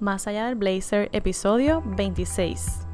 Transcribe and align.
Más 0.00 0.28
allá 0.28 0.46
del 0.46 0.54
blazer, 0.54 1.08
episodio 1.12 1.82
26. 1.84 2.86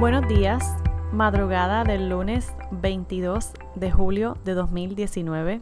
Buenos 0.00 0.26
días, 0.26 0.64
madrugada 1.12 1.84
del 1.84 2.08
lunes 2.08 2.50
22 2.70 3.52
de 3.74 3.92
julio 3.92 4.38
de 4.42 4.54
2019. 4.54 5.60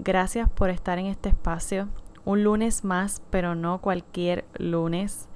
Gracias 0.00 0.50
por 0.50 0.70
estar 0.70 0.98
en 0.98 1.06
este 1.06 1.28
espacio. 1.28 1.88
Un 2.24 2.42
lunes 2.42 2.82
más, 2.82 3.22
pero 3.30 3.54
no 3.54 3.80
cualquier 3.80 4.44
lunes. 4.56 5.28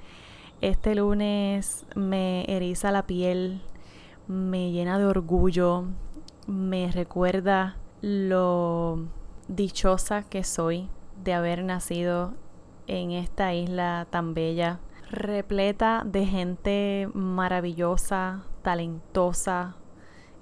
Este 0.61 0.97
lunes 0.97 1.87
me 1.95 2.45
eriza 2.49 2.91
la 2.91 3.07
piel, 3.07 3.63
me 4.27 4.73
llena 4.73 4.99
de 4.99 5.05
orgullo, 5.05 5.85
me 6.49 6.91
recuerda 6.91 7.77
lo 8.03 8.99
dichosa 9.47 10.25
que 10.25 10.45
soy 10.45 10.91
de 11.23 11.35
haber 11.35 11.63
nacido 11.65 12.35
en 12.89 13.13
esta 13.13 13.55
isla 13.55 14.07
tan 14.11 14.35
bella, 14.35 14.81
repleta 15.09 16.03
de 16.05 16.27
gente 16.27 17.09
maravillosa, 17.15 18.43
talentosa, 18.63 19.77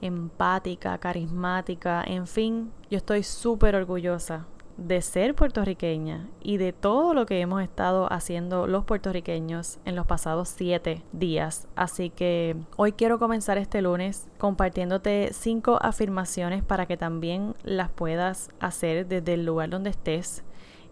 empática, 0.01 0.97
carismática, 0.99 2.03
en 2.03 2.27
fin, 2.27 2.73
yo 2.91 2.97
estoy 2.97 3.23
súper 3.23 3.77
orgullosa 3.77 4.47
de 4.81 5.03
ser 5.03 5.35
puertorriqueña 5.35 6.27
y 6.41 6.57
de 6.57 6.73
todo 6.73 7.13
lo 7.13 7.27
que 7.27 7.41
hemos 7.41 7.63
estado 7.63 8.11
haciendo 8.11 8.67
los 8.67 8.85
puertorriqueños 8.85 9.79
en 9.85 9.95
los 9.95 10.07
pasados 10.07 10.49
siete 10.49 11.05
días. 11.13 11.69
Así 11.77 12.09
que 12.09 12.57
hoy 12.77 12.93
quiero 12.93 13.19
comenzar 13.19 13.59
este 13.59 13.83
lunes 13.83 14.29
compartiéndote 14.39 15.31
cinco 15.33 15.79
afirmaciones 15.83 16.65
para 16.65 16.87
que 16.87 16.97
también 16.97 17.55
las 17.63 17.91
puedas 17.91 18.51
hacer 18.59 19.07
desde 19.07 19.35
el 19.35 19.45
lugar 19.45 19.69
donde 19.69 19.91
estés. 19.91 20.45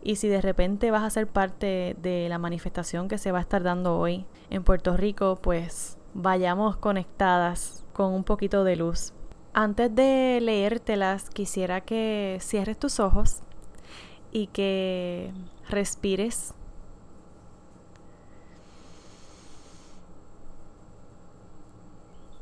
Y 0.02 0.16
si 0.16 0.28
de 0.28 0.42
repente 0.42 0.90
vas 0.90 1.02
a 1.02 1.10
ser 1.10 1.26
parte 1.26 1.96
de 2.00 2.28
la 2.28 2.38
manifestación 2.38 3.08
que 3.08 3.18
se 3.18 3.32
va 3.32 3.38
a 3.38 3.42
estar 3.42 3.62
dando 3.62 3.98
hoy 3.98 4.26
en 4.50 4.64
Puerto 4.64 4.96
Rico, 4.96 5.38
pues 5.42 5.98
vayamos 6.12 6.76
conectadas 6.76 7.86
con 7.94 8.12
un 8.12 8.22
poquito 8.22 8.64
de 8.64 8.76
luz. 8.76 9.14
Antes 9.54 9.92
de 9.92 10.38
leértelas, 10.42 11.30
quisiera 11.30 11.80
que 11.80 12.38
cierres 12.40 12.78
tus 12.78 13.00
ojos 13.00 13.42
y 14.32 14.48
que 14.48 15.32
respires. 15.68 16.54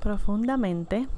profundamente 0.06 1.08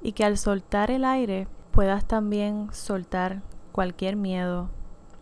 y 0.00 0.12
que 0.12 0.24
al 0.24 0.38
soltar 0.38 0.90
el 0.90 1.04
aire 1.04 1.46
puedas 1.70 2.06
también 2.06 2.72
soltar 2.72 3.42
cualquier 3.72 4.16
miedo 4.16 4.70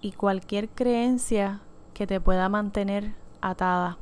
y 0.01 0.13
cualquier 0.13 0.69
creencia 0.69 1.61
que 1.93 2.07
te 2.07 2.21
pueda 2.21 2.49
mantener 2.49 3.15
atada. 3.41 3.99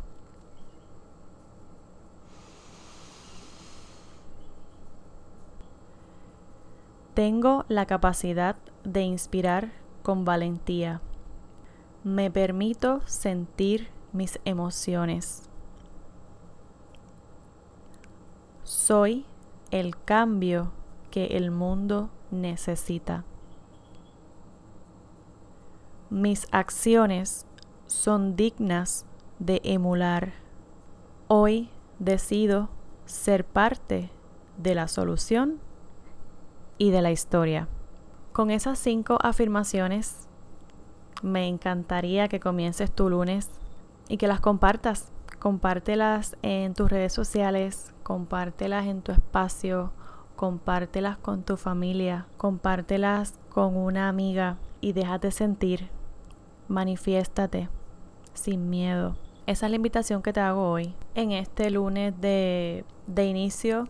Tengo 7.15 7.65
la 7.69 7.87
capacidad 7.87 8.57
de 8.85 9.01
inspirar 9.01 9.73
con 10.07 10.25
valentía. 10.25 11.01
Me 12.05 12.31
permito 12.31 13.01
sentir 13.07 13.89
mis 14.13 14.39
emociones. 14.45 15.43
Soy 18.63 19.27
el 19.73 19.99
cambio 19.99 20.71
que 21.11 21.37
el 21.37 21.51
mundo 21.51 22.11
necesita. 22.31 23.25
Mis 26.09 26.47
acciones 26.53 27.45
son 27.89 28.37
dignas 28.37 29.07
de 29.41 29.61
emular. 29.65 30.35
Hoy 31.27 31.69
decido 31.99 32.69
ser 33.07 33.45
parte 33.45 34.13
de 34.57 34.77
la 34.77 34.87
solución 34.87 35.59
y 36.79 36.93
de 36.93 37.03
la 37.03 37.11
historia. 37.11 37.69
Con 38.37 38.51
esas 38.51 38.79
cinco 38.79 39.17
afirmaciones, 39.23 40.29
me 41.23 41.49
encantaría 41.49 42.29
que 42.29 42.39
comiences 42.39 42.93
tu 42.93 43.09
lunes 43.09 43.49
y 44.11 44.19
que 44.19 44.29
las 44.29 44.41
compartas. 44.41 45.11
Compártelas 45.39 46.37
en 46.43 46.75
tus 46.75 46.91
redes 46.91 47.15
sociales, 47.15 47.95
compártelas 48.03 48.89
en 48.89 49.01
tu 49.01 49.13
espacio, 49.13 49.91
compártelas 50.37 51.17
con 51.17 51.45
tu 51.45 51.57
familia, 51.57 52.27
compártelas 52.37 53.39
con 53.49 53.75
una 53.75 54.11
amiga 54.11 54.59
y 54.83 54.93
déjate 54.93 55.31
sentir. 55.31 55.89
Manifiéstate 56.69 57.71
sin 58.35 58.69
miedo. 58.69 59.17
Esa 59.47 59.65
es 59.65 59.71
la 59.71 59.77
invitación 59.77 60.21
que 60.21 60.35
te 60.35 60.41
hago 60.41 60.71
hoy 60.71 60.95
en 61.15 61.33
este 61.33 61.71
lunes 61.71 62.13
de, 62.21 62.85
de 63.07 63.25
inicio 63.25 63.89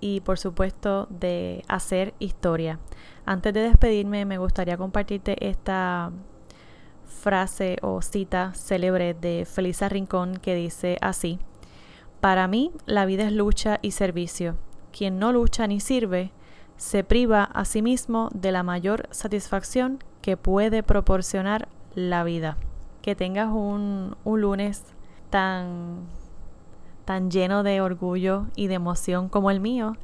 y 0.00 0.20
por 0.20 0.38
supuesto 0.38 1.06
de 1.10 1.64
hacer 1.68 2.14
historia. 2.18 2.78
Antes 3.24 3.54
de 3.54 3.60
despedirme 3.60 4.24
me 4.24 4.38
gustaría 4.38 4.76
compartirte 4.76 5.48
esta 5.48 6.12
frase 7.04 7.78
o 7.82 8.02
cita 8.02 8.52
célebre 8.54 9.14
de 9.14 9.46
Felisa 9.46 9.88
Rincón 9.88 10.36
que 10.36 10.54
dice 10.54 10.98
así, 11.00 11.38
para 12.20 12.48
mí 12.48 12.72
la 12.86 13.06
vida 13.06 13.24
es 13.24 13.32
lucha 13.32 13.78
y 13.82 13.92
servicio. 13.92 14.56
Quien 14.92 15.18
no 15.18 15.32
lucha 15.32 15.66
ni 15.66 15.80
sirve 15.80 16.32
se 16.76 17.04
priva 17.04 17.44
a 17.44 17.64
sí 17.64 17.82
mismo 17.82 18.30
de 18.34 18.52
la 18.52 18.62
mayor 18.62 19.08
satisfacción 19.10 20.02
que 20.22 20.36
puede 20.36 20.82
proporcionar 20.82 21.68
la 21.94 22.24
vida. 22.24 22.58
Que 23.02 23.14
tengas 23.14 23.48
un, 23.48 24.16
un 24.24 24.40
lunes 24.40 24.84
tan 25.30 26.06
tan 27.06 27.30
lleno 27.30 27.62
de 27.62 27.80
orgullo 27.80 28.46
y 28.56 28.66
de 28.66 28.74
emoción 28.74 29.30
como 29.30 29.50
el 29.50 29.60
mío 29.60 29.96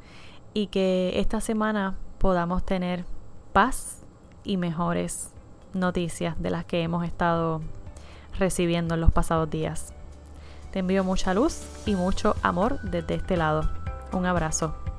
y 0.55 0.69
que 0.69 1.13
esta 1.17 1.41
semana 1.41 1.97
podamos 2.19 2.65
tener 2.65 3.05
paz 3.53 3.99
y 4.45 4.57
mejores 4.57 5.33
noticias 5.75 6.41
de 6.41 6.51
las 6.51 6.65
que 6.65 6.83
hemos 6.83 7.05
estado 7.05 7.61
recibiendo 8.39 8.95
en 8.95 9.01
los 9.01 9.11
pasados 9.11 9.51
días. 9.51 9.93
Te 10.71 10.79
envío 10.79 11.05
mucha 11.05 11.35
luz 11.35 11.67
y 11.85 11.97
mucho 11.97 12.37
amor 12.43 12.81
desde 12.83 13.17
este 13.17 13.37
lado. 13.37 13.69
Un 14.13 14.25
abrazo. 14.25 14.92